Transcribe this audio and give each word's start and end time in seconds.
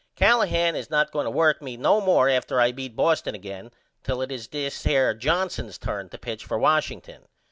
Callahan 0.15 0.75
is 0.75 0.89
not 0.89 1.11
going 1.11 1.25
to 1.25 1.29
work 1.29 1.61
me 1.61 1.77
no 1.77 2.01
more 2.01 2.27
after 2.27 2.59
I 2.59 2.71
beat 2.71 2.95
Boston 2.95 3.35
again 3.35 3.69
till 4.03 4.19
it 4.23 4.31
is 4.31 4.47
this 4.47 4.83
here 4.83 5.13
Johnson's 5.13 5.77
turn 5.77 6.09
to 6.09 6.17
pitch 6.17 6.43
for 6.43 6.57
Washington. 6.57 7.27